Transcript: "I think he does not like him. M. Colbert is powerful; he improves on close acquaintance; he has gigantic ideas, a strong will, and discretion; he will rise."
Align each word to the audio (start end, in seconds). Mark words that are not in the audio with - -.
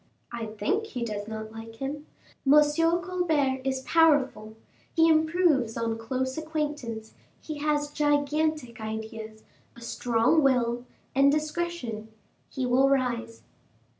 "I 0.31 0.47
think 0.47 0.87
he 0.87 1.05
does 1.05 1.27
not 1.27 1.51
like 1.51 1.75
him. 1.75 2.07
M. 2.51 2.53
Colbert 2.59 3.61
is 3.63 3.81
powerful; 3.85 4.57
he 4.95 5.07
improves 5.07 5.77
on 5.77 5.99
close 5.99 6.39
acquaintance; 6.39 7.13
he 7.39 7.59
has 7.59 7.91
gigantic 7.91 8.81
ideas, 8.81 9.43
a 9.75 9.81
strong 9.81 10.41
will, 10.41 10.85
and 11.13 11.31
discretion; 11.31 12.07
he 12.49 12.65
will 12.65 12.89
rise." 12.89 13.43